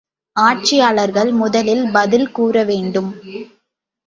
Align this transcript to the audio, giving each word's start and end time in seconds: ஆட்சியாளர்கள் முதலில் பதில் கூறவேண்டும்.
ஆட்சியாளர்கள் 0.35 1.31
முதலில் 1.31 1.91
பதில் 1.91 2.31
கூறவேண்டும். 2.31 3.11